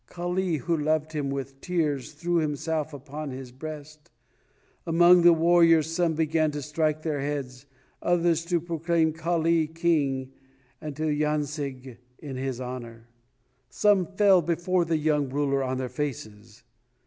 Kali, 0.07 0.57
who 0.57 0.75
loved 0.75 1.11
him, 1.13 1.29
with 1.29 1.61
tears 1.61 2.13
threw 2.13 2.37
himself 2.37 2.91
upon 2.91 3.29
his 3.29 3.51
breast. 3.51 4.09
Among 4.87 5.21
the 5.21 5.31
warriors 5.31 5.91
some 5.93 6.15
began 6.15 6.49
to 6.53 6.63
strike 6.63 7.03
their 7.03 7.19
heads, 7.19 7.67
others 8.01 8.43
to 8.45 8.59
proclaim 8.59 9.13
Kali 9.13 9.67
king 9.67 10.33
and 10.81 10.95
to 10.95 11.03
"yancig" 11.03 11.99
in 12.17 12.35
his 12.35 12.59
honor. 12.59 13.09
Some 13.69 14.07
fell 14.07 14.41
before 14.41 14.85
the 14.85 14.97
young 14.97 15.29
ruler 15.29 15.63
on 15.63 15.77
their 15.77 15.87
faces. 15.87 16.63